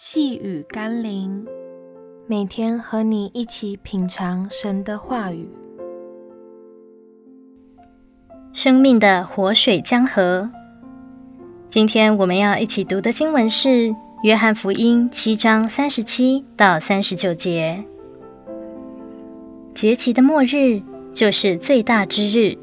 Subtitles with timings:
[0.00, 1.44] 细雨甘霖，
[2.28, 5.50] 每天和你一起品尝神的话语。
[8.52, 10.48] 生命的活水江河。
[11.68, 13.68] 今天我们要一起读的经文是
[14.22, 17.82] 《约翰福音》七章三十七到三十九节。
[19.74, 20.80] 节期的末日
[21.12, 22.56] 就是最大之日。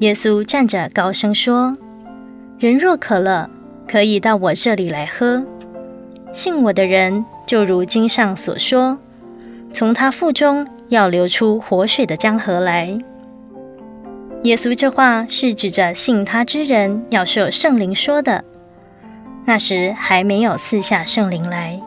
[0.00, 1.74] 耶稣站着高声说
[2.60, 3.48] ：“人若渴了，
[3.88, 5.42] 可以到我这里来喝。”
[6.36, 8.98] 信我的人，就如经上所说，
[9.72, 12.94] 从他腹中要流出活水的江河来。
[14.42, 18.44] 耶稣这话是指着信他之人要受圣灵说的。
[19.46, 21.80] 那时还没有赐下圣灵来。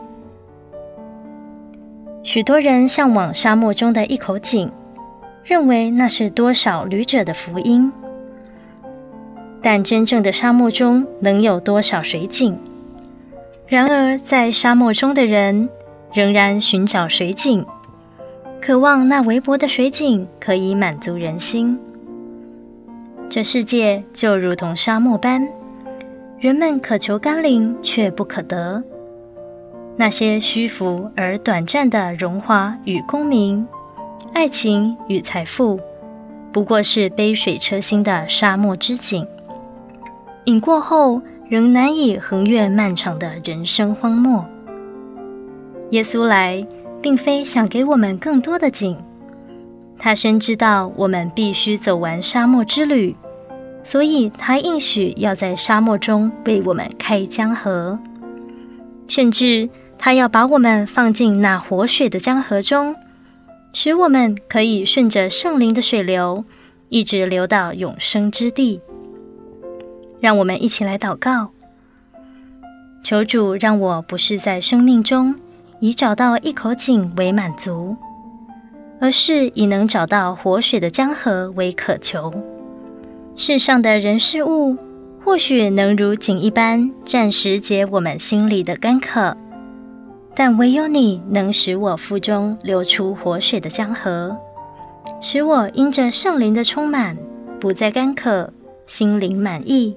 [2.24, 4.68] 许多人向往沙漠中的一口井，
[5.44, 7.92] 认为那是多少旅者的福音。
[9.62, 12.58] 但真正的沙漠中能有多少水井？
[13.70, 15.68] 然而，在沙漠中的人
[16.12, 17.64] 仍然寻找水井，
[18.60, 21.78] 渴望那微薄的水井可以满足人心。
[23.28, 25.48] 这世界就如同沙漠般，
[26.40, 28.82] 人们渴求甘霖却不可得。
[29.96, 33.64] 那些虚浮而短暂的荣华与功名、
[34.32, 35.78] 爱情与财富，
[36.50, 39.24] 不过是杯水车薪的沙漠之井，
[40.46, 44.46] 饮过后，仍难以横越漫长的人生荒漠。
[45.90, 46.64] 耶稣来，
[47.02, 48.96] 并非想给我们更多的井，
[49.98, 53.16] 他深知道我们必须走完沙漠之旅，
[53.82, 57.98] 所以他应许要在沙漠中为我们开江河，
[59.08, 62.94] 甚至他要把我们放进那活水的江河中，
[63.72, 66.44] 使我们可以顺着圣灵的水流，
[66.90, 68.80] 一直流到永生之地。
[70.20, 71.48] 让我们一起来祷告，
[73.02, 75.34] 求主让我不是在生命中
[75.80, 77.96] 以找到一口井为满足，
[79.00, 82.30] 而是以能找到活水的江河为渴求。
[83.34, 84.76] 世上的人事物
[85.24, 89.34] 或许能如井一般暂时解我们心里的干渴，
[90.34, 94.36] 但唯有你能使我腹中流出活水的江河，
[95.22, 97.16] 使我因着圣灵的充满，
[97.58, 98.52] 不再干渴，
[98.86, 99.96] 心灵满意。